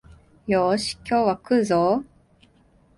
[0.47, 2.03] よーし、今日は食うぞお